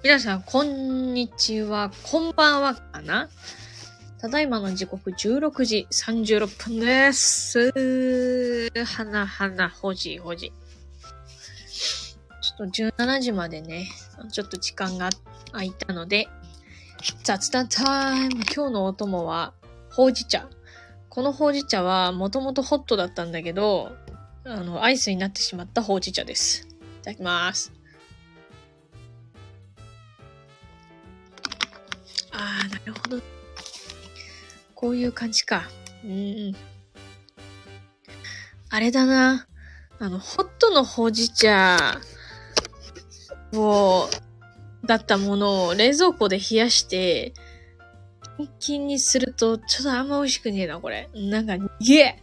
[0.00, 3.28] 皆さん、こんにちは、こんばんはかな？
[4.20, 7.72] ただいまの時刻16時36分です。
[8.84, 10.52] はなはな、ほじほじ。
[12.40, 13.88] ちょっと17時までね、
[14.30, 15.10] ちょっと時間が
[15.50, 16.28] 空いたので、
[17.24, 19.52] 雑談タイム今日のお供は、
[19.90, 20.48] ほうじ茶。
[21.08, 23.96] このほうじ茶は、もともとホットだったんだけど、
[24.44, 26.68] あの、アイスになってしまったほうじ茶です。
[27.00, 27.77] いただきます。
[32.38, 33.20] あー、なるほど。
[34.74, 35.64] こういう感じか。
[36.04, 36.56] うん。
[38.70, 39.46] あれだな。
[39.98, 42.00] あの、ホットのほうじ茶
[43.52, 44.08] を、
[44.84, 47.34] だったものを冷蔵庫で冷やして、
[48.36, 51.10] キンキンにすると、ちょっとあんま美味しくねえな、これ。
[51.14, 52.20] なんか、逃げ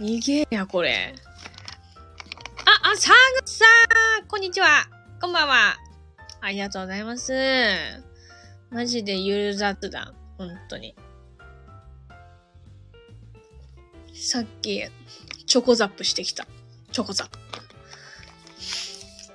[0.00, 1.14] 逃げや、これ。
[2.64, 3.64] あ、あ、サーグさ
[4.22, 4.88] んこんにちは
[5.20, 5.76] こんばんは
[6.40, 7.32] ありがとうございます。
[8.70, 10.14] マジでゆる雑談。
[10.38, 10.94] 本当に。
[14.12, 14.82] さっき、
[15.46, 16.46] チョコザップしてきた。
[16.90, 17.38] チョコザップ。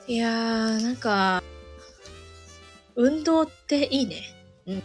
[0.08, 1.44] いやー、なんか、
[2.96, 4.22] 運動っていいね。
[4.66, 4.84] うん。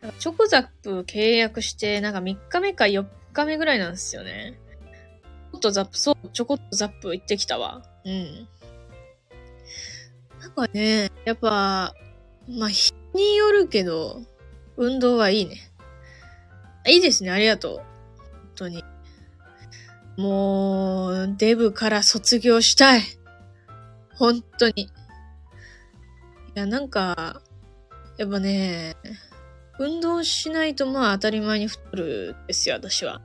[0.00, 4.58] なんかチョコザップ契約して、なんか3日目か4日目ぐらいなんですよね。
[5.52, 7.82] ちょこっとザップ、そう、ちょこっとザップ行ってきたわ。
[8.04, 8.48] うん。
[10.40, 11.94] なんかね、やっぱ、
[12.48, 14.22] まあ、日によるけど、
[14.76, 15.56] 運動はいいね。
[16.88, 17.76] いいですね、ありがとう。
[17.76, 17.86] 本
[18.54, 18.84] 当に。
[20.16, 23.02] もう、デブから卒業したい。
[24.14, 24.74] 本当に。
[24.82, 24.88] い
[26.54, 27.42] や、なんか、
[28.16, 28.96] やっぱね、
[29.78, 33.20] 運動しないとまあ当たり前に太るですよ、私は。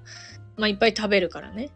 [0.58, 1.70] まあいっぱい食べるからね。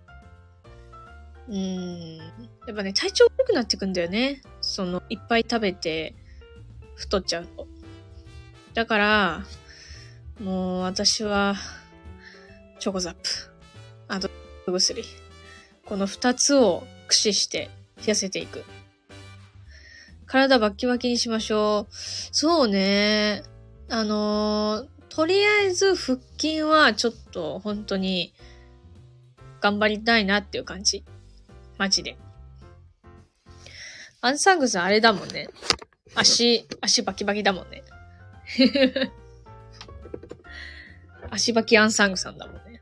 [1.48, 2.18] うん。
[2.18, 4.42] やっぱね、体調悪くなってくんだよね。
[4.59, 6.16] その、いっぱい食べて、
[6.96, 7.68] 太っちゃうと。
[8.74, 9.44] だから、
[10.40, 11.56] もう私は、
[12.80, 13.19] チョコザップ。
[14.08, 14.30] あと、
[14.68, 15.03] 薬。
[15.86, 18.64] この二つを駆使して痩せていく。
[20.25, 21.94] 体バッキバキにしましょう。
[21.94, 23.44] そうね。
[23.90, 28.34] あのーとりあえず腹筋はちょっと本当に
[29.62, 31.06] 頑張りたいなっていう感じ。
[31.78, 32.18] マジで。
[34.19, 35.48] アンサングさんあれだもんね。
[36.16, 37.84] 足、足バキバキだもんね。
[41.30, 42.81] 足バキアンサングさんだもんね。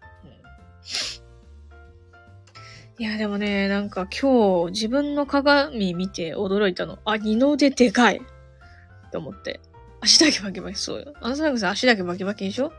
[2.97, 6.99] うん、いや、でもね、なんか今日自分の鏡見て驚いたの。
[7.05, 9.59] あ、二の腕でかいって思って。
[10.01, 11.13] 足だけバキバキ、そうよ。
[11.21, 12.73] アンサングさん足だけバキバキでしょ？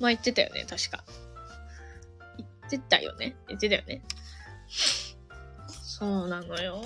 [0.00, 1.04] まあ言ってたよね、確か。
[2.36, 4.02] 言ってたよね言ってたよね。
[4.68, 6.82] そうなのよ。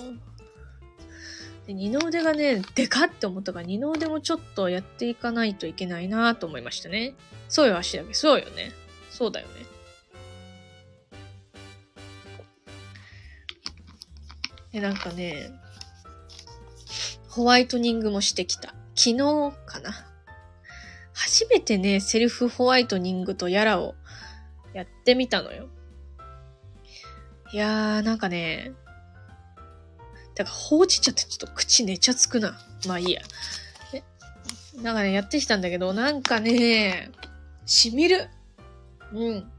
[1.67, 7.15] で二の腕がね、でかって思ったから、二の腕もちょっとやっていかないといけないなと思いましたね。
[7.49, 8.15] そうよ、足だけ。
[8.15, 8.73] そうよね。
[9.11, 9.67] そうだよね。
[14.73, 15.51] で、なんかね、
[17.29, 18.75] ホワイトニングもしてきた。
[18.95, 19.93] 昨日かな。
[21.15, 23.95] 初めてね、セルフホワイトニングとやらを
[24.75, 25.69] やってみたのよ。
[27.53, 28.73] いやー、なんかね、
[30.35, 32.59] だからほうじ茶ってちょっと口寝ちゃつくな。
[32.87, 33.23] まあいいや。
[34.83, 37.11] なんかね、やってきたんだけど、なんかね、
[37.67, 38.29] しみる。
[39.13, 39.53] うん。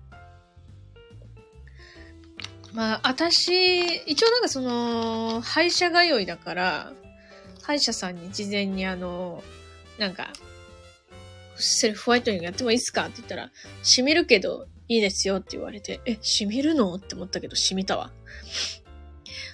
[2.73, 3.51] まあ、私、
[4.07, 6.93] 一応なんかその、歯医者通いだから、
[7.61, 9.43] 歯医者さんに事前にあの、
[9.99, 10.33] なんか、
[11.55, 13.51] セルフホワイトニングやってもいいっすかって言ったら、
[13.83, 16.95] しみるけどいいですよって言われて、え、しみるの？
[16.95, 18.11] って思ったけど、しみたわ。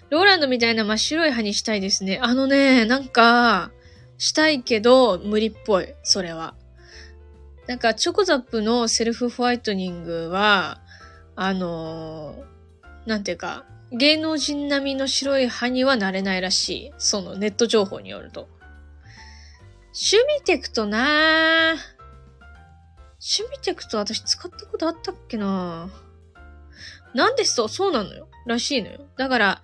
[0.09, 2.19] ローランドみたいな真っ白い歯にしたいですね。
[2.21, 3.71] あのね、なんか、
[4.17, 6.55] したいけど、無理っぽい、それは。
[7.67, 10.81] なんか、チョコザップのセルフホワイトニングは、
[11.35, 12.49] あのー
[13.05, 16.91] なんていうか、芸能人並みの白い歯にはなれないらしい。
[16.97, 18.47] そのネット情報によると。
[19.93, 21.77] シュミテクトなぁ。
[23.17, 28.27] シュミテクト私使ったことあったっけなぁなんでそう、そうなのよ。
[28.45, 28.99] らしいのよ。
[29.17, 29.61] だから、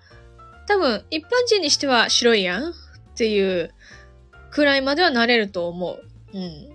[0.66, 2.74] 多分、一般人にしては白いやんっ
[3.16, 3.72] ていう
[4.50, 6.02] くらいまではなれると思う。
[6.32, 6.68] うん。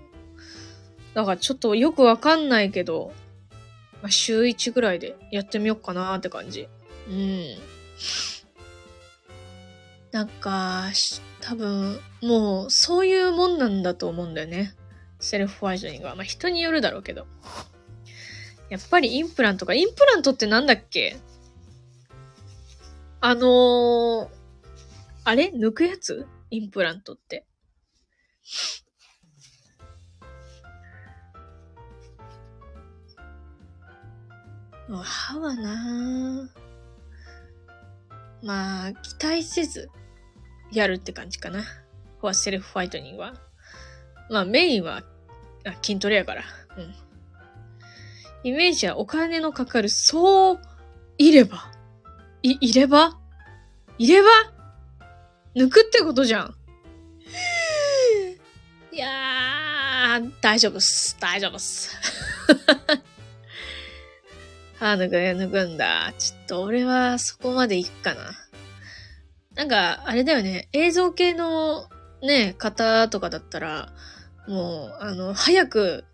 [1.14, 3.12] だからちょっとよくわかんないけど、
[4.02, 6.68] まあ、週1ぐらいでやってみようかなって感じ。
[7.08, 7.56] うん。
[10.10, 10.90] なんか、
[11.40, 14.74] 多分、もう、そういうもんなんだと思うんだよね。
[15.20, 16.14] セルフホワイトニングは。
[16.16, 17.26] まあ、人によるだろうけど。
[18.68, 19.74] やっぱりインプラントか。
[19.74, 21.16] インプラントってなんだっけ？
[23.24, 24.28] あのー、
[25.22, 25.52] あれ？
[25.54, 26.26] 抜くやつ？
[26.50, 27.46] インプラントって。
[34.88, 36.50] もう歯はな
[38.42, 39.88] まあ、期待せず
[40.72, 41.62] やるって感じかな。
[41.62, 43.34] フォアセルフホワイトニングは。
[44.30, 45.04] まあメインは
[45.64, 46.42] あ筋トレやから。
[46.76, 46.92] うん。
[48.42, 50.60] イメージはお金のかかる、そう、
[51.18, 51.70] いれば。
[52.42, 53.18] い、いれば
[53.98, 54.28] いれば
[55.54, 56.52] 抜くってことじゃん。
[58.92, 61.16] いやー、大丈夫っす。
[61.20, 61.96] 大丈夫っす。
[64.78, 66.12] 歯抜く、抜くんだ。
[66.18, 68.32] ちょっと俺はそこまでいくかな。
[69.54, 70.68] なんか、あれだよね。
[70.72, 71.88] 映像系の
[72.22, 73.92] ね、方とかだったら、
[74.48, 76.04] もう、あの、早く、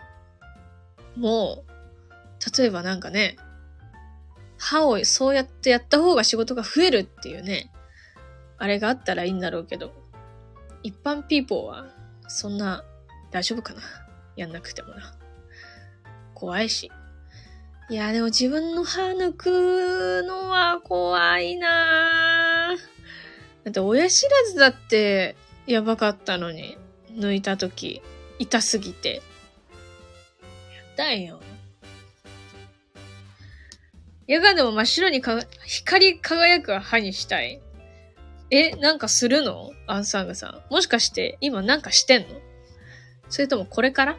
[1.17, 3.37] もう、例えばなんかね、
[4.59, 7.73] 歯をそうやってやった方が仕事が増えるっていうね、
[8.59, 9.95] あれがあったらいいんだろうけど、
[10.83, 11.87] 一般ピーポーは、
[12.29, 12.85] そんな、
[13.31, 13.81] 大丈夫かな？
[14.37, 15.15] やんなくてもな。
[16.35, 16.91] 怖いし。
[17.91, 22.77] いや、でも自分の歯抜くのは怖いな
[23.65, 26.77] だって親知らずだってやばかったのに、
[27.13, 28.03] 抜いたとき、
[28.39, 29.17] 痛すぎて。
[29.17, 29.21] や
[30.93, 31.41] ったんよ。
[34.29, 37.63] 夜間でも真っ白にか光り輝く歯にしたい？
[38.51, 39.73] え、なんかするの？
[39.87, 40.63] アンサングさん。
[40.73, 42.29] もしかして今なんかしてんの？
[43.31, 44.19] それともこれから？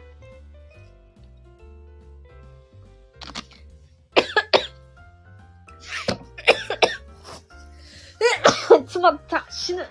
[8.72, 9.46] え詰まった。
[9.48, 9.86] 死ぬ。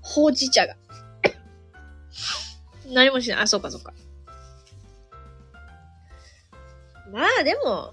[0.00, 0.76] ほうじ茶が。
[2.88, 3.38] 何もしない。
[3.40, 3.92] あ、そうかそうか。
[7.12, 7.92] まあでも、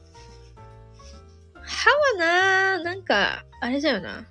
[1.83, 4.25] 歯はな、なんか、あれだよな。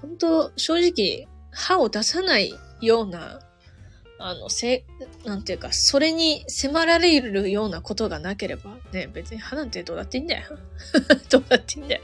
[0.00, 3.40] 本当正直、歯を出さないような、
[4.20, 4.84] あの、せ、
[5.24, 10.56] なんていうか、それに迫られるようなことがなければ、ね、別に歯なんてどうだっていいんだよ。
[11.30, 12.02] どうだっていいんだよ。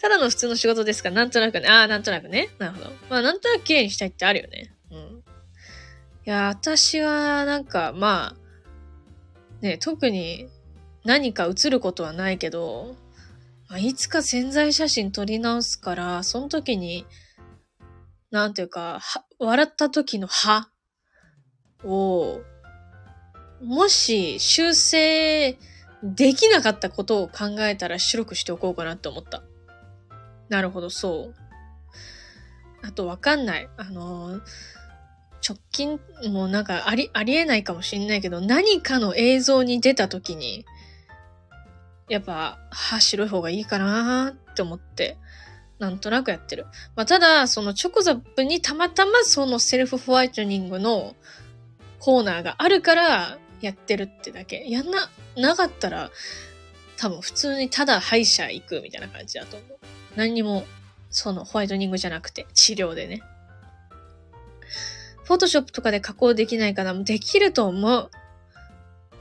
[0.00, 1.68] ただの普通の仕事ですからなんとなくね。
[1.68, 2.50] ああ、なんとなくね。
[2.58, 2.90] なるほど。
[3.08, 4.74] まあ、なんとなく綺麗にしたいってあるよね。
[4.90, 4.98] うん。
[4.98, 5.22] い
[6.24, 10.48] や、私は、なんか、まあ、ね、特に
[11.04, 12.96] 何か映ることはないけど、
[13.68, 17.06] まあ、いつか潜在写真撮り直すから、その時に、
[18.30, 19.00] なんていうか、
[19.38, 20.70] 笑った時の歯
[21.84, 22.40] を、
[23.62, 25.58] もし修正
[26.02, 29.42] できなかったことを考えたら白くしておこうかなって思った。
[30.48, 32.86] なるほど、そう。
[32.86, 33.68] あとわかんない。
[33.76, 34.40] あのー、
[35.46, 36.00] 直近、
[36.30, 40.64] もうなんかあり、ありえないかもしんないけど、何かの映像に出た時に、
[42.08, 45.18] やっぱ、歯白い方がいいかなって思って、
[45.78, 46.66] なんとなくやってる。
[46.96, 51.14] まあ、ただ、そのチョコザップにたまたまそのセルフホワイトニングの
[52.00, 54.64] コーナーがあるからやってるってだけ。
[54.68, 56.10] やんな、なかったら、
[56.96, 59.78] 多分普通にただ歯医者行くみたいな感じだと思う。
[60.16, 60.64] 何にも、
[61.10, 63.22] そのホワイトニングじゃなくて、治療でね。
[65.24, 68.10] フォトショップとかで加工できないかなできると思う。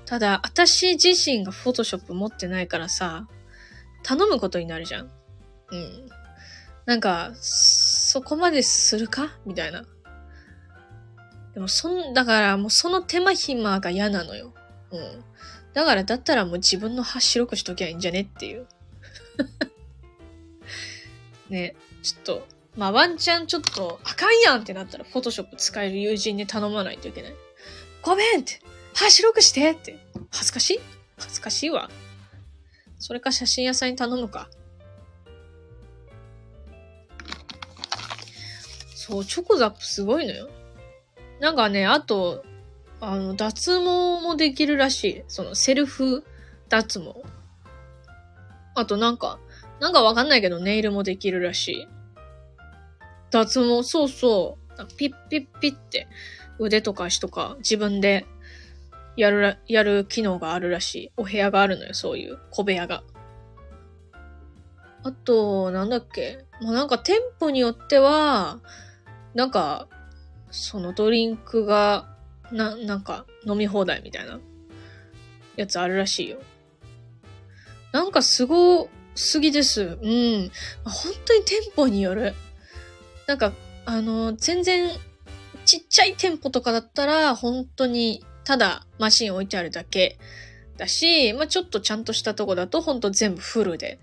[0.07, 3.27] ただ、私自身がフォトショップ持ってないからさ、
[4.03, 5.11] 頼むことになるじゃん。
[5.71, 6.09] うん。
[6.85, 9.37] なんか、そこまでするか？
[9.45, 9.83] みたいな。
[11.53, 14.53] でも、そん、だからもうその手間暇が嫌なのよ。
[14.91, 15.23] うん。
[15.73, 18.65] だから、だったらもう自分の歯白くしときゃいいんじゃねっていう。
[21.49, 22.47] ね、ちょっと、
[22.77, 27.35] まあワンチャンちょっと、あかんやんってなったら、フォトショップ使える友人に頼まないといけない。
[28.01, 28.61] ごめんって、
[28.97, 29.99] 歯白くしてって。
[30.31, 30.79] 恥ずかしい？
[31.19, 31.87] 恥ずかしいわ。
[32.97, 34.49] それか写真屋さんに頼むか。
[38.95, 40.49] そう、チョコザップすごいのよ。
[41.39, 42.43] なんかね、あと、
[42.99, 45.23] あの、脱毛もできるらしい。
[45.27, 46.25] その、セルフ
[46.67, 47.21] 脱毛。
[48.73, 49.39] あとなんか、
[49.79, 51.87] なんかわかんないけど、ネイルもできるらしい。
[53.29, 54.87] 脱毛、そうそう。
[54.97, 56.07] ピッピッピッって
[56.57, 58.25] 腕とか足とか自分で
[59.17, 61.11] やるら、やる機能があるらしい。
[61.17, 63.03] お部屋があるのよ、そういう小部屋が。
[65.03, 66.45] あと、なんだっけ。
[66.61, 68.59] もうなんか店舗によっては、
[69.33, 69.87] なんか、
[70.51, 72.15] そのドリンクが、
[72.51, 74.39] な、なんか飲み放題みたいな
[75.55, 76.37] やつあるらしいよ。
[77.91, 79.81] なんかすごすぎです。
[79.81, 80.51] うん。
[80.83, 82.33] 本当に店舗による。
[83.25, 83.51] なんか、
[83.85, 84.89] あの、全然
[85.65, 90.17] ちっちゃい店舗とかだったら、本当にただマシン置いてあるだけ
[90.77, 93.99] だし、まあ、ちょっとちゃんとしたとこだと、本当全部フルで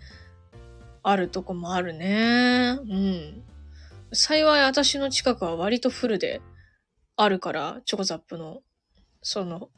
[1.03, 2.79] あるとこもあるね。
[2.79, 3.43] うん。
[4.13, 6.43] 幸い私の近くは割とフルで
[7.17, 8.61] あるから、チョコザップの、
[9.23, 9.71] その、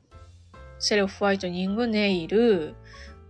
[0.80, 2.74] セルフホワイトニング、ネイル、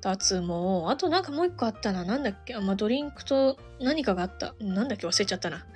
[0.00, 2.04] 脱毛、あとなんかもう一個あったな。
[2.04, 2.54] なんだっけ？
[2.54, 4.54] あ、まあ、ドリンクと何かがあった。
[4.58, 5.06] なんだっけ？
[5.06, 5.66] 忘れちゃったな。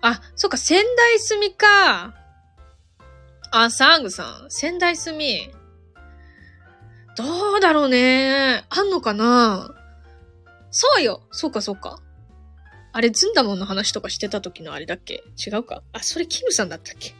[0.00, 2.14] あ、そっか、仙台住みか。
[3.52, 4.50] あ、サングさん。
[4.50, 5.50] 仙台住み。
[7.16, 8.64] どうだろうね。
[8.68, 9.74] あんのかな
[10.70, 11.22] そうよ。
[11.32, 12.00] そうか、そうか。
[12.92, 15.22] あれ、ズンダモンの話とかしてた時のあれだっけ？
[15.36, 17.12] 違うかあ、それキムさんだったっけ？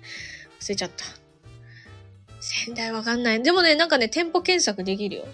[0.60, 1.04] 忘れちゃった。
[2.40, 3.42] 仙台わかんない。
[3.42, 5.26] でもね、なんかね、店舗検索できるよ。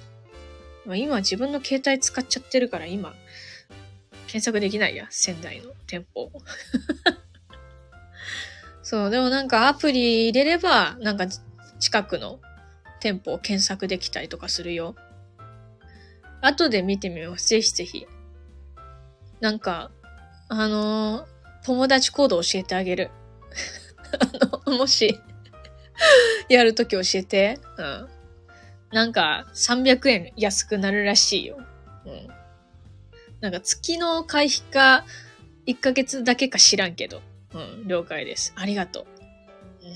[0.95, 3.15] 今自分の携帯使っちゃってるから今、
[4.27, 5.07] 検索できないや。
[5.11, 6.31] 仙台の店舗。
[8.89, 11.27] そう、でもなんかアプリ入れれば、なんか
[11.81, 12.39] 近くの
[13.01, 14.95] 店舗を検索できたりとかするよ。
[16.41, 17.49] 後で見てみます。
[17.49, 18.07] ぜひぜひ。
[19.41, 19.91] なんか、
[20.49, 23.11] あのー友達コード教えてあげる。
[24.65, 25.19] あの、もし、
[26.49, 27.59] やるとき教えて。
[27.77, 28.09] うん。
[28.93, 31.59] なんか、300円安くなるらしいよ。
[32.05, 32.29] うん。
[33.41, 35.05] なんか、月の会費か、
[35.67, 37.21] 1ヶ月だけか知らんけど。
[37.57, 38.53] うん、了解です。
[38.57, 39.07] ありがとう。
[39.83, 39.91] うん。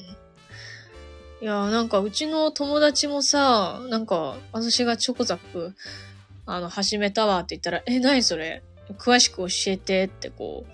[1.42, 5.74] いやーなんか、うちの友達もさ、なんか、私がチョコザップ、
[6.46, 8.62] あの、始めたわって言ったら、え、何それ？
[8.98, 10.72] 詳しく教えてってこう、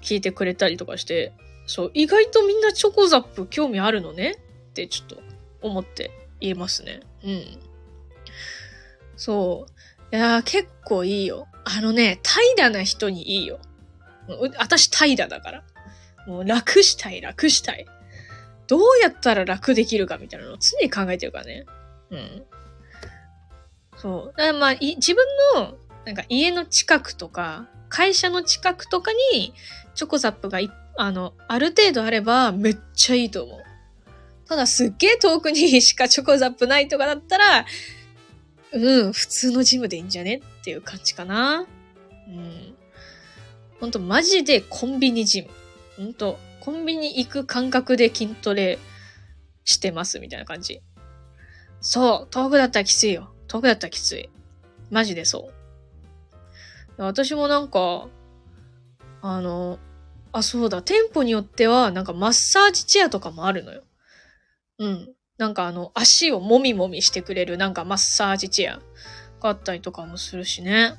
[0.00, 1.32] 聞いてくれたりとかして、
[1.66, 4.38] そう、意外とみんなチョコザップ興味あるのね？
[4.70, 5.22] ってちょっと
[5.60, 7.00] 思って言えますね。
[7.22, 7.58] うん。
[9.16, 9.66] そ
[10.12, 10.16] う。
[10.16, 11.46] いやー結構いいよ。
[11.64, 13.58] あのね、怠惰な人にいいよ。
[14.56, 15.64] 私怠惰だから。
[16.28, 17.86] もう楽したい、楽したい。
[18.66, 21.64] どうやったら楽できるかみたいなのを常に考えてるからね。
[22.10, 22.42] うん。
[23.96, 24.36] そう。
[24.36, 29.54] だからまあ、自分の、なんか家の近くとか、会社の近くとかに、
[29.94, 30.60] チョコザップが
[30.98, 33.62] あの、ある程度あれば、めっちゃいいと思う。
[34.46, 37.64] ただ、すっげえ遠くに しかチョコザップないとかだったら、
[38.72, 40.42] うん、普通のジムでいいんじゃね？
[40.60, 41.66] っていう感じかな。
[42.28, 42.74] うん。
[43.80, 45.48] ほんと、マジでコンビニジム。
[45.98, 48.78] ほんと、コンビニ行く感覚で筋トレ
[49.64, 50.80] してますみたいな感じ。
[51.80, 53.30] そう、遠くだったらきついよ。
[53.48, 54.30] 遠くだったらきつい。
[54.90, 55.50] マジでそ
[56.96, 57.02] う。
[57.02, 58.08] 私もなんか、
[59.22, 59.78] あの、
[60.32, 63.82] あ、そうだ、店舗によっては、なんかマッサージチェアとかもあるのよ。
[64.78, 65.14] うん。
[65.36, 68.76] なんかあの、足をもみもみしてくれる、なんかマッサージチェア
[69.40, 70.94] があったりとかもするしね。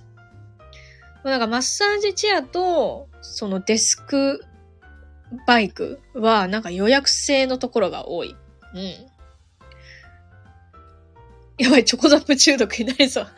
[1.24, 4.44] なんかマッサージチェアと、そのデスク
[5.46, 8.36] バイクは、なんか予約制のところが多い。
[8.74, 8.82] うん。
[11.58, 13.28] やばい、チョコザップ中毒になりそう。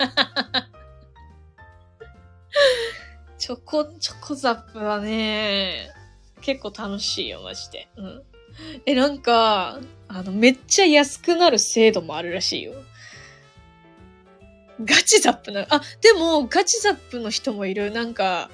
[3.38, 5.90] チョコ、チョコザップはね、
[6.42, 7.88] 結構楽しいよ、マジで。
[7.98, 8.24] うん。
[8.86, 12.74] え、なんか、あの、めっちゃ安くなる制度もあるらしいよ。
[14.84, 17.92] ガチザップな、あ、でも、ガチザップの人もいる。
[17.92, 18.50] なんか、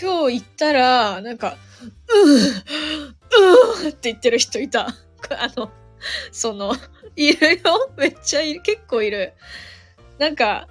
[0.00, 4.86] 今日行ったら、なんか、うん、うんって言ってる人いた。
[5.30, 5.70] あの、
[6.32, 6.74] その、
[7.16, 7.92] いるよ？
[7.98, 8.62] めっちゃいる。
[8.62, 9.34] 結構いる。
[10.18, 10.68] なんか、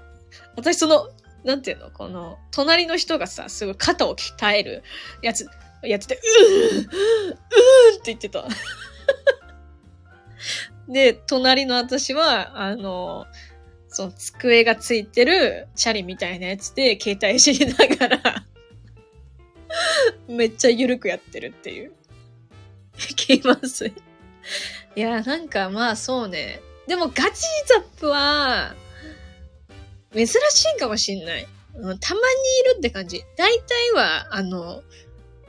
[0.56, 1.10] 私その、
[1.44, 1.92] なんていうの？
[1.92, 4.84] この、隣の人がさ、すごい肩を鍛える
[5.22, 5.48] やつ、
[5.84, 8.46] やってて、うー、うーって言ってた。
[10.90, 13.26] で、隣の私は、あの、
[13.90, 18.46] その机がついてるチャリみたいなやつで携帯いじりながら、
[20.38, 21.91] めっちゃ緩くやってるっていう。
[22.98, 23.88] 聞きます。
[23.88, 23.94] い
[24.96, 26.62] や、なんかまあそうね。
[26.88, 28.75] でもガチザップは、
[30.13, 30.32] 珍し
[30.75, 31.48] いかもしんない。
[31.75, 31.94] たまに
[32.72, 33.24] いるって感じ。
[33.38, 34.82] 大体は、あの、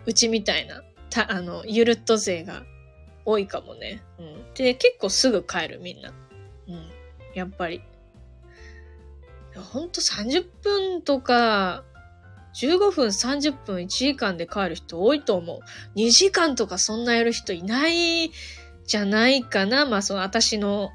[0.05, 2.65] うちみたいな、た、あの、ゆるっと勢が
[3.25, 4.03] 多いかもね。
[4.19, 4.55] うん。
[4.55, 6.13] で、結構すぐ帰るみんな。
[6.67, 6.91] うん。
[7.35, 7.83] やっぱり。
[9.55, 11.85] ほんと30分とか、
[12.55, 15.61] 15分、30分、1時間で帰る人多いと思う。
[15.99, 18.31] 2時間とかそんなやる人いない
[18.87, 19.87] じゃないかな。
[19.87, 20.91] まあ、その私の、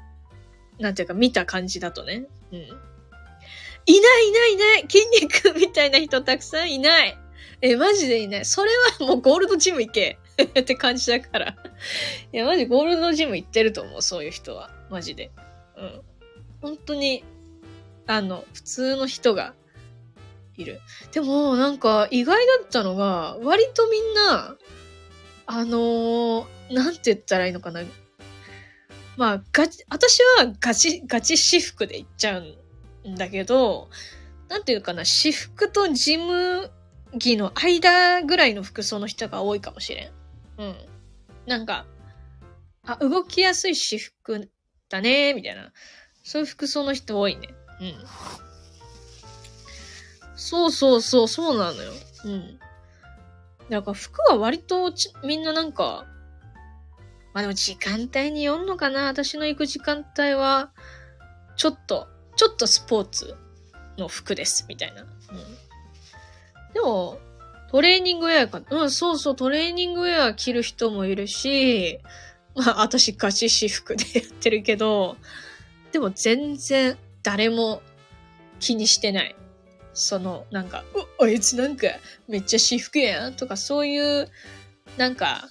[0.78, 2.26] なんていうか見た感じだとね。
[2.52, 2.58] うん。
[2.58, 7.18] いないいないいない筋肉みたいな人たくさんいない
[7.60, 8.44] え、マジでいない。
[8.44, 8.70] それ
[9.00, 11.56] はもうゴールドジム行け って感じだから。
[12.32, 14.70] いや、マジゴールドジム行ってると思う、そういう人は。
[14.90, 15.30] マジで。
[15.76, 16.02] うん。
[16.60, 17.24] 本当に、
[18.06, 19.54] あの、普通の人が
[20.56, 20.80] いる。
[21.12, 24.56] でも、なんか、意外だったのが、割とみんな、
[25.46, 27.82] あのーなんて言ったらいいのかな。
[29.16, 33.88] まあ、ガチ、私はガチ、ガチ私服で行っちゃうんだけど、
[34.48, 36.70] なんていうかな、私服とジム
[37.18, 40.10] 着の間ぐらいの服装の人が多いかもしれん。
[40.58, 40.76] うん。
[41.46, 41.86] なんか、
[42.86, 44.50] あ、動きやすい私服
[44.88, 45.72] だね、みたいな。
[46.22, 47.48] そういう服装の人多いね。
[47.80, 47.94] うん。
[50.36, 51.92] そうそうそう、そうなのよ。
[52.24, 52.58] うん。
[53.70, 54.92] だから服は割と
[55.24, 56.06] みんななんか、
[57.32, 60.70] まあでも時間帯によんのかな私の行く時間帯は、
[61.56, 63.36] ちょっと、ちょっとスポーツ
[63.96, 65.02] の服です、みたいな。
[65.02, 65.08] うん。
[66.74, 67.18] でも、
[67.70, 72.00] トレーニングウェアか、うん、そうそう、トレーニングウェア着る人もいるし、
[72.54, 75.16] まあ、私ガチ私服でやってるけど、
[75.92, 77.82] でも全然誰も
[78.60, 79.34] 気にしてない。
[79.94, 80.84] その、なんか、
[81.18, 81.86] う、あいつなんか
[82.28, 84.28] めっちゃ私服やんとかそういう、
[84.98, 85.48] なんか、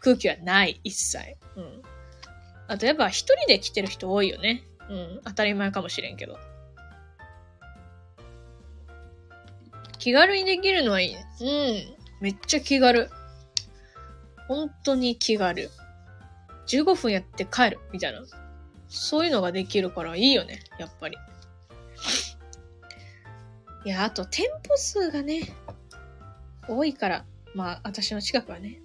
[0.00, 1.36] 空気はない、一切。
[1.56, 1.82] うん。
[2.68, 4.64] あとやっぱ一人で来てる人多いよね。
[4.88, 5.20] うん。
[5.24, 6.38] 当たり前かもしれんけど。
[9.98, 11.26] 気軽にできるのはいいね。
[11.40, 11.96] うん。
[12.20, 13.10] めっちゃ気軽。
[14.46, 15.70] 本当に気軽。
[16.66, 18.22] 15分やって帰る、みたいな。
[18.88, 21.16] そういうのができるからいいよね、やっぱり。
[23.86, 25.54] いや、あと店舗数がね、
[26.68, 27.24] 多いから。
[27.54, 28.80] まあ、私の近くはね。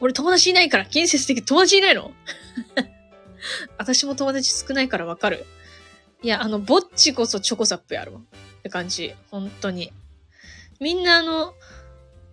[0.00, 2.12] 俺友達いないから、建設的友達いないの？
[3.78, 5.46] 私も友達少ないからわかる。
[6.22, 8.20] いや、あの、ぼっちこそチョコザップやるわ。
[8.20, 9.14] って感じ。
[9.30, 9.94] 本当に。
[10.78, 11.54] みんなあの、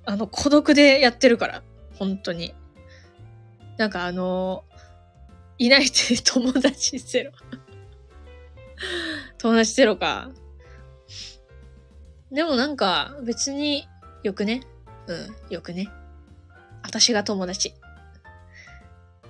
[0.05, 1.63] あの、孤独でやってるから。
[1.97, 2.53] 本当に。
[3.77, 4.65] なんかあの、
[5.57, 7.31] いないって友達ゼロ。
[9.37, 10.29] 友達ゼロか。
[12.33, 13.87] でもなんか、別に、
[14.23, 14.61] よくね？
[15.07, 15.89] うん、よくね。
[16.81, 17.73] 私が友達。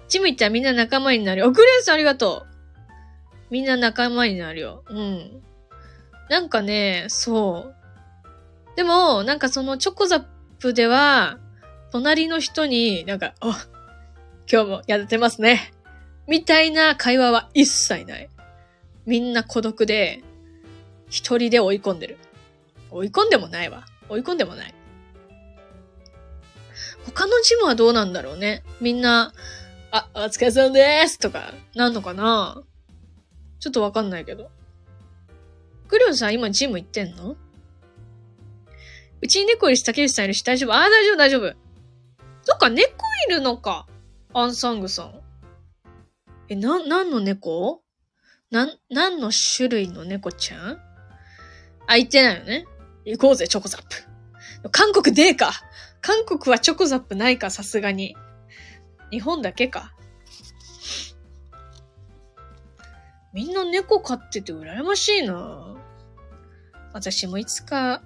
[0.08, 1.52] ジム行ったらみんな仲間になるよ。
[1.52, 3.44] グレースありがとう。
[3.50, 4.84] みんな仲間になるよ。
[4.88, 5.44] うん。
[6.30, 7.76] なんかね、そう。
[8.78, 10.26] でも、なんかそのチョコザッ
[10.60, 11.40] プでは、
[11.92, 13.68] 隣の人になんか、あ、
[14.52, 15.74] 今日もやってますね。
[16.28, 18.30] みたいな会話は一切ない。
[19.06, 20.24] みんな孤独で、
[21.10, 22.18] 一人で追い込んでる。
[22.94, 23.86] 追い込んでもないわ。
[24.10, 24.74] 追い込んでもない。
[27.06, 28.64] 他のジムはどうなんだろうね。
[28.80, 29.34] みんな、
[29.92, 32.64] あ、お疲れ様ですとか、なんのかな
[33.60, 34.50] ちょっとわかんないけど。
[35.88, 37.36] クリオンさん今ジム行ってんの？
[39.22, 41.54] うちに猫いるし、竹内さんいるし、大丈夫ああ、大丈夫、大丈夫。
[42.44, 42.92] そっか、猫
[43.30, 43.86] いるのか。
[44.34, 45.22] アンサングさん。
[46.50, 47.82] え、な、何の猫？
[48.50, 50.80] なん、何の種類の猫ちゃん？
[51.88, 52.66] あ、言ってないよね。
[53.06, 53.84] 行こうぜ、チョコザッ
[54.62, 54.70] プ。
[54.70, 55.52] 韓国でか。
[56.02, 58.16] 韓国はチョコザップないか、さすがに。
[59.12, 59.94] 日本だけか。
[63.34, 65.76] みんな猫飼ってて羨ましいな
[66.94, 68.04] 私もいつか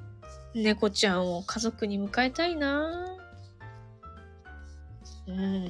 [0.55, 3.17] 猫ちゃんを家族に迎えたいな
[5.27, 5.69] うん。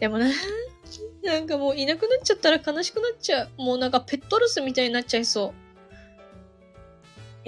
[0.00, 0.30] でもな、
[1.22, 3.50] なんかもういなくなっちゃったら悲しくなっちゃう。
[3.58, 5.67] もうなんかペットロスみたいになっちゃいそう。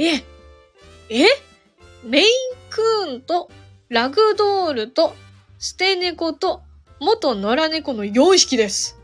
[0.02, 0.24] え
[1.10, 1.26] え
[2.04, 2.26] メイン
[2.70, 3.50] クーンと
[3.90, 5.14] ラグドールと
[5.58, 6.62] 捨て猫と
[7.00, 8.98] 元野良猫の4匹です。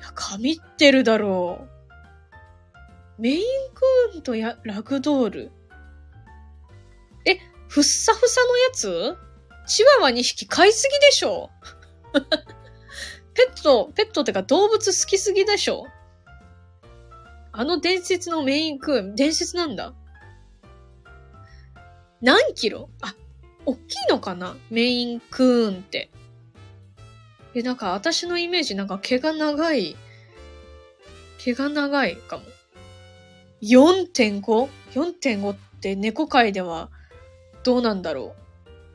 [0.00, 1.66] いや、神ってるだろ
[3.18, 3.22] う。
[3.22, 5.52] メインクーンとやラグドール？
[7.26, 9.16] え、ふっさふさのやつ？
[9.66, 11.50] チワワ2匹飼いすぎでしょ？
[13.34, 15.84] ペット、ペットってか動物好きすぎでしょ？
[17.52, 19.94] あの伝説のメインクーン、伝説なんだ。
[22.20, 22.90] 何キロ？
[23.00, 23.14] あ、
[23.66, 24.56] おっきいのかな？
[24.70, 26.10] メインクーンって。
[27.54, 29.96] え、なんか私のイメージなんか毛が長い。
[31.38, 32.44] 毛が長いかも。
[33.62, 36.90] 4.5?4.5 って猫界では
[37.64, 38.34] どうなんだろ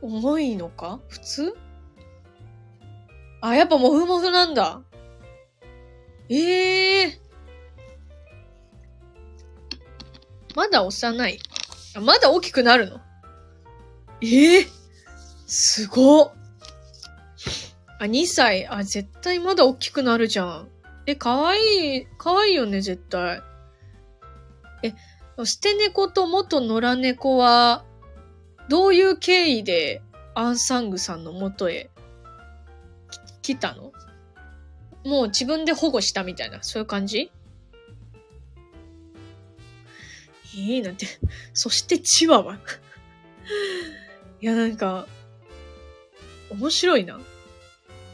[0.01, 0.07] う？
[0.07, 0.99] 重いのか？
[1.09, 1.53] 普通？
[3.41, 4.81] あ、やっぱモフモフなんだ。
[6.29, 7.22] ええー。
[10.55, 11.39] まだ幼い。
[12.01, 13.01] まだ大きくなるの？
[14.21, 14.67] ええー、
[15.47, 16.31] すご
[17.99, 18.67] あ、2歳。
[18.67, 20.67] あ、絶対まだ大きくなるじゃん。
[21.05, 23.41] え、かわいい、かわいいよね、絶対。
[24.83, 24.93] え、
[25.43, 27.85] 捨て猫と元野良猫は、
[28.69, 30.01] どういう経緯で
[30.35, 31.89] アンサングさんの元へ
[33.41, 33.91] 来たの？
[35.05, 37.31] もう自分で保護したみたいな、そういう感じ？
[40.53, 41.07] いいなんて。
[41.53, 42.55] そしてチワワ。
[44.41, 45.07] いや、なんか、
[46.49, 47.19] 面白いな。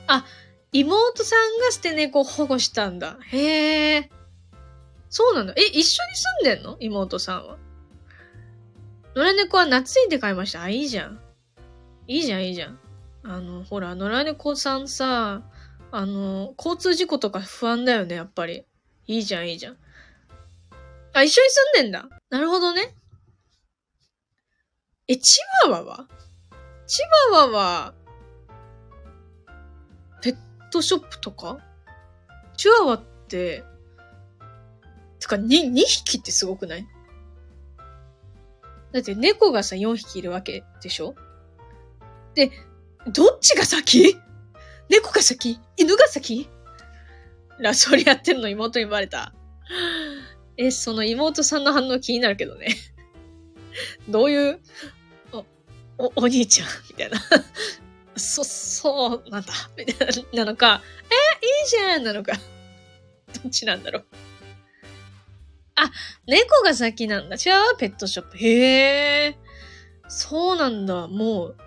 [0.07, 0.25] あ、
[0.71, 3.17] 妹さんが捨て猫を保護したんだ。
[3.27, 4.09] へえ。
[5.09, 6.77] そうなのえ、一緒に住んでんの？
[6.79, 7.57] 妹さんは。
[9.15, 10.61] 野良猫は懐いて買いました。
[10.61, 11.19] あ、いいじゃん。
[12.07, 12.79] いいじゃん、いいじゃん。
[13.23, 15.41] あの、ほら、野良猫さんさ、
[15.91, 18.65] あの、交通事故とか不安だよね、やっぱり。
[19.07, 19.77] いいじゃん、いいじゃん。
[21.13, 22.18] あ、一緒に住んでんだ。
[22.29, 22.93] なるほどね。
[25.07, 26.07] え、チワワは？
[26.85, 27.01] チ
[27.33, 27.93] ワワは、
[30.21, 30.37] ペッ
[30.71, 31.57] トショップとか？
[32.55, 33.63] チワワって、
[35.19, 36.87] てか、に、2匹ってすごくない？
[38.91, 41.15] だって猫がさ、4匹いるわけでしょ？
[42.35, 42.51] で、
[43.07, 44.15] どっちが先？
[44.89, 45.59] 猫が先？
[45.77, 46.47] 犬が先？
[47.59, 49.33] ラソリやってんの妹にバレた。
[50.61, 52.75] え、その妹さんの反応気になるけどね。
[54.09, 54.59] どういう、
[55.31, 55.45] お、
[55.97, 57.17] お、お兄ちゃんみたいな。
[58.17, 59.53] そ、そうなんだ。
[59.77, 62.33] みたいな、なのか、え、いいじゃんなのか。
[63.41, 64.05] どっちなんだろう。
[65.75, 65.89] あ、
[66.27, 67.37] 猫が先なんだ。
[67.37, 67.77] 違う？
[67.77, 68.37] ペットショップ。
[68.37, 69.37] へえ。
[70.09, 71.07] そうなんだ。
[71.07, 71.57] もう、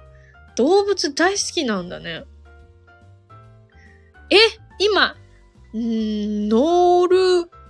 [0.57, 2.25] 動物大好きなんだね。
[4.29, 4.37] え、
[4.79, 5.17] 今、
[5.75, 7.07] んノー
[7.45, 7.62] ル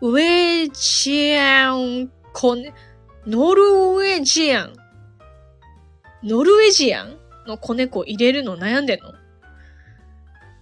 [0.00, 2.72] ウェジアン、コネ、
[3.26, 4.74] ノルウェジアン。
[6.22, 7.16] ノルウェジアン？
[7.46, 9.12] の子猫入れるの悩んでんの？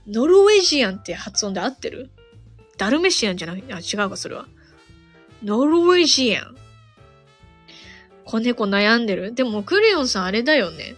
[0.07, 2.11] ノルウェジアンって発音で合ってる？
[2.79, 4.46] ダルメシアンじゃなくて、あ、違うか、それは。
[5.42, 6.57] ノルウェジアン。
[8.25, 9.35] 子猫悩んでる？
[9.35, 10.94] でも、クレヨンさんあれだよね。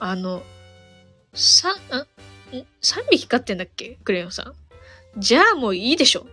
[0.00, 0.42] あの、
[1.34, 2.06] さ、あ、
[2.52, 2.64] 3
[3.10, 3.98] 匹飼ってんだっけ？
[4.02, 5.20] クレヨンさん。
[5.20, 6.26] じゃあもういいでしょ。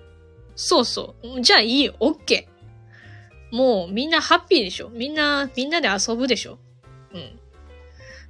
[0.56, 1.42] そうそう。
[1.42, 1.96] じゃあいいよ。
[2.00, 3.56] オッケー。
[3.56, 4.90] もうみんなハッピーでしょ。
[4.90, 6.58] みんな、みんなで遊ぶでしょ。
[7.14, 7.40] うん。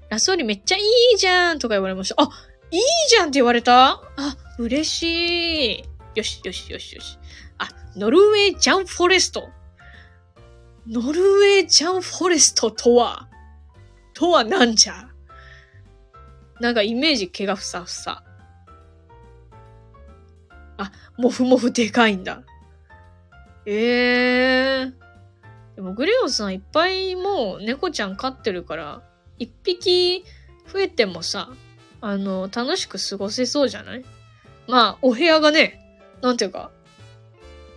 [0.09, 2.21] ラソーリめっちゃいいじゃんとか言われました。
[2.21, 2.29] あ、
[2.71, 4.01] いいじゃんって言われた？
[4.17, 5.83] あ、嬉しい。
[6.15, 7.17] よし、よし、よし、よし。
[7.57, 9.49] あ、ノルウェージャンフォレスト。
[10.87, 13.27] ノルウェージャンフォレストとは、
[14.13, 15.09] とはなんじゃ？
[16.59, 18.23] なんかイメージ毛がふさふさ。
[20.77, 22.43] あ、もふもふでかいんだ。
[23.65, 24.93] ええー。
[25.75, 29.01] でもグレオさんいっぱいもう猫ちゃん飼ってるから、
[29.39, 30.23] 一匹
[30.71, 31.49] 増えてもさ、
[32.01, 34.05] あの、楽しく過ごせそうじゃない？
[34.67, 35.79] まあ、お部屋がね、
[36.21, 36.71] なんていうか、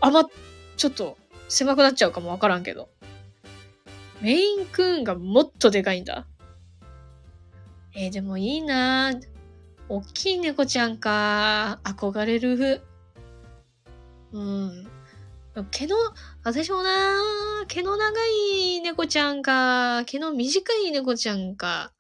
[0.01, 0.25] あま、
[0.77, 2.89] ちょっと狭くなっちゃうかもわからんけど。
[4.21, 6.27] メインクーンがもっとでかいんだ。
[7.95, 9.23] えー、でもいいなぁ
[9.89, 11.81] おっきい猫ちゃんか。
[11.85, 12.83] 憧れる。
[14.33, 14.89] うん。
[15.71, 15.97] 毛の、
[16.45, 17.21] 私もな
[17.67, 21.93] 毛の長い猫ちゃんか、毛の短い猫ちゃんか。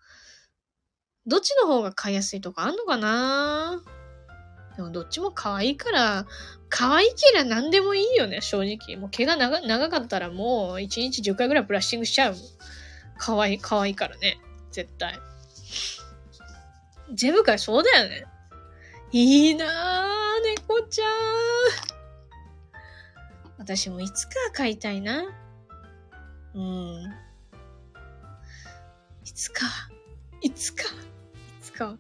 [1.27, 3.83] どっちの方が飼いやすいとかあんのかな？
[4.77, 6.27] でもどっちも可愛いから、
[6.69, 8.97] 可愛いけりゃ何でもいいよね、正直。
[8.97, 12.37] もう毛が長長かったらもう1日10回ぐらいブラッシングしちゃう。
[13.19, 14.39] 可愛い、可愛いからね。
[14.71, 15.19] 絶対。
[17.13, 18.25] 全部かいそうだよね。
[19.11, 19.69] いいなぁ、
[20.45, 21.98] 猫ちゃん。
[23.59, 25.25] 私もいつか飼いたいな。
[26.55, 27.15] うん。
[29.25, 29.67] いつか、
[30.41, 30.87] いつか、い
[31.63, 31.97] つか。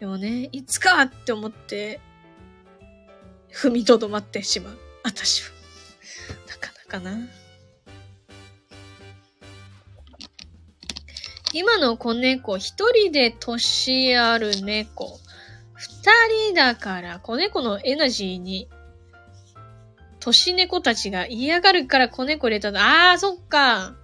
[0.00, 2.00] でもね、いつかって思って、
[3.52, 4.78] 踏みとどまってしまう。
[5.04, 5.50] 私は。
[6.48, 7.28] なかなかな。
[11.54, 15.20] 今の子猫、一人で年ある猫。
[15.74, 16.12] 二
[16.50, 18.68] 人だから、子猫のエナジーに、
[20.24, 22.80] 年猫たちが嫌がるから子猫入れたの。
[22.80, 23.96] あー、そっか。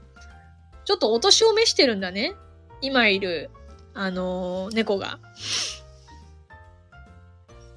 [0.84, 2.34] ちょっとお年を召してるんだね。
[2.80, 3.50] 今いる、
[3.94, 5.20] あのー、猫が。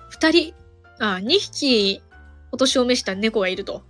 [0.10, 0.54] 二人、
[0.99, 2.01] あ、二匹、
[2.51, 3.84] お年を召した猫がいると。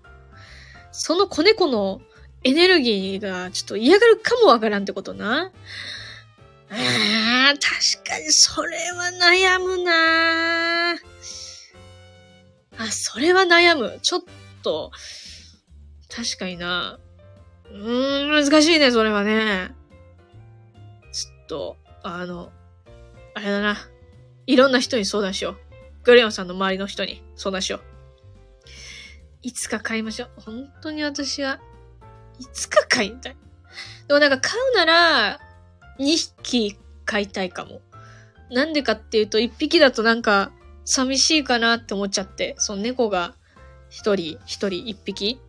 [0.92, 2.02] その子猫の
[2.44, 5.52] エネルギーがちょっと嫌がるかもわからんってことな。
[6.70, 10.98] ああ、確かにそれは悩むなあ、
[12.90, 14.00] それは悩む。
[14.02, 14.22] ちょっ
[14.62, 14.92] と、
[16.10, 17.00] 確かにな。
[17.72, 19.74] うーん、難しいね、それはね。
[21.12, 22.52] ちょっと、あの、
[23.34, 23.78] あれだな。
[24.48, 25.58] いろんな人に相談しよう。
[26.04, 27.82] グレオンさんの周りの人に相談しよう。
[29.44, 30.30] いつか買いましょう。
[30.42, 31.60] 本当に私は
[32.40, 33.38] いつか買いたい。
[34.08, 35.40] でもなんか買うなら、
[36.00, 37.82] 2匹買いたいかも。
[38.52, 40.52] なんでかっていうと、1匹だとなんか、
[40.84, 43.36] 寂しいかなって思っちゃって、その猫が
[43.92, 45.40] 1人、1人1匹？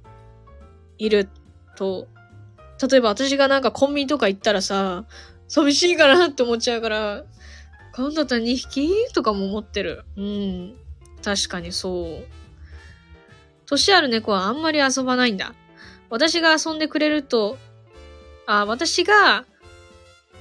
[0.99, 1.29] いる
[1.77, 2.09] と、
[2.91, 5.05] 例えば私がなんかコンビニとか行ったらさ、
[5.49, 7.25] 寂しいかなって思っちゃうから、
[7.93, 8.91] 買うんだったら2匹？
[9.15, 10.05] とかも思ってる。
[10.17, 10.75] うん。
[11.23, 12.25] 確かにそう。
[13.67, 15.55] 年ある猫はあんまり遊ばないんだ。
[16.11, 17.59] 私が遊んでくれると、
[18.47, 19.45] あ、私が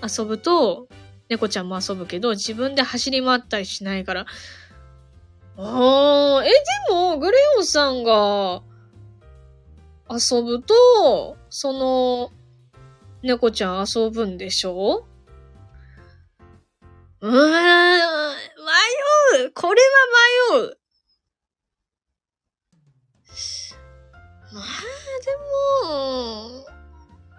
[0.02, 0.88] 遊ぶと、
[1.30, 4.26] 猫ちゃんも遊ぶけど、自分で走り回ったりしないから。
[5.58, 8.62] ああ、え、でも、グレオンさんが
[10.10, 12.32] 遊ぶと、その、
[13.22, 15.06] 猫ちゃん遊ぶんでしょ？
[17.22, 17.40] うーん、迷
[19.46, 19.82] うこれ
[20.52, 20.78] は迷う
[24.52, 24.64] まあ、
[25.24, 25.36] で
[25.88, 26.66] も、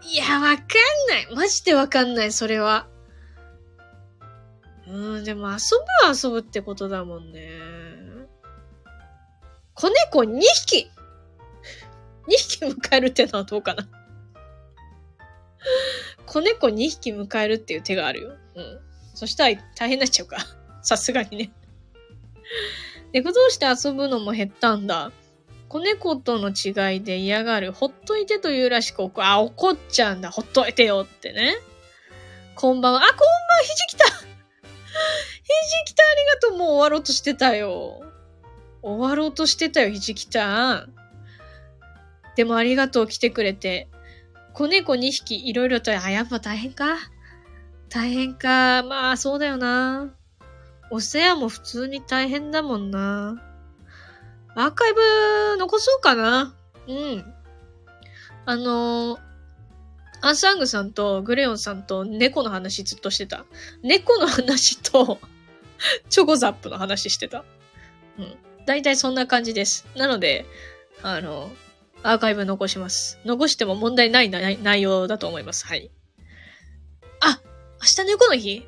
[0.04, 0.66] いや、わかん
[1.08, 1.34] ない。
[1.34, 2.86] マジでわかんない、それは。
[4.86, 5.56] うん、でも遊
[6.02, 7.40] ぶは遊ぶってことだもんね。
[9.74, 10.90] 子猫2匹
[12.28, 13.88] !2 匹迎えるってのはどうかな
[16.26, 18.32] 子猫2匹迎えるっていう手があるよ。
[18.54, 18.80] うん。
[19.14, 20.38] そしたら大変になっちゃうか。
[20.82, 21.52] さすがにね。
[23.12, 25.12] 猫同士で遊ぶのも減ったんだ。
[25.68, 27.72] 子猫との違いで嫌がる。
[27.72, 30.30] ほっといてというらしく、あ、怒っちゃうんだ。
[30.30, 31.56] ほっといてよってね。
[32.54, 33.00] こんばんは。
[33.00, 33.26] あ、こんばん
[33.58, 33.62] は。
[33.62, 34.04] ひじきた。
[34.06, 34.24] ひじ
[35.86, 36.58] きた、ありがとう。
[36.58, 38.02] もう終わろうとしてたよ。
[38.82, 40.86] 終わろうとしてたよ、ひじきた。
[42.36, 43.06] でもありがとう。
[43.06, 43.88] 来てくれて。
[44.54, 46.96] 子猫2匹、いろいろと、あ、やっぱ大変か？
[47.88, 48.82] 大変か。
[48.82, 50.14] まあ、そうだよな。
[50.90, 53.42] お世話も普通に大変だもんな。
[54.54, 56.54] アーカイブ残そうかな。
[56.86, 57.34] うん。
[58.44, 59.18] あのー、
[60.20, 63.44] アンサングさんとグレオンさんと猫の話ずっとしてた。
[63.82, 65.18] 猫の話と
[66.10, 67.44] チョコザップの話してた。
[68.18, 68.36] うん。
[68.66, 69.86] 大体そんな感じです。
[69.96, 70.46] なので、
[71.02, 71.50] あの、
[72.02, 73.18] アーカイブ残します。
[73.24, 75.66] 残しても問題ない内容だと思います。
[75.66, 75.90] はい。
[77.20, 77.40] あ
[77.80, 78.66] 明日猫の日？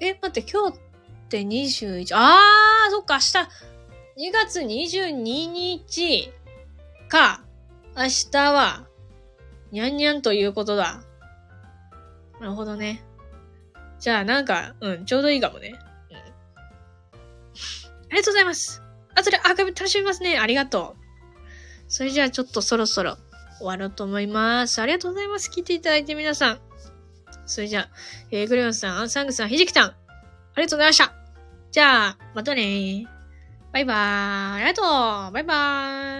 [0.00, 0.80] え、待って、今日っ
[1.28, 6.32] て21、あー、そっか、明日、2月22日
[7.08, 7.44] か、
[7.96, 8.86] 明日は、
[9.70, 11.02] にゃんにゃんということだ。
[12.40, 13.04] なるほどね。
[13.98, 15.74] じゃあ、なんか、うん、ちょうどいいかもね。
[18.14, 18.80] ありがとうございます。
[19.16, 20.38] 後でアーカイブ楽しみますね。
[20.38, 21.02] ありがとう。
[21.88, 23.16] それじゃあ、ちょっとそろそろ
[23.58, 24.80] 終わろうと思います。
[24.80, 25.50] ありがとうございます。
[25.50, 26.58] 聞いていただいて皆さん。
[27.44, 27.88] それじゃあ、
[28.30, 29.94] えー、グレヨンさん、アンサングさん、ひじきさん、あ
[30.58, 31.12] りがとうございました。
[31.72, 33.08] じゃあ、またね。
[33.72, 34.62] バイバーイ。
[34.62, 35.32] ありがとう。
[35.32, 36.13] バイバーイ。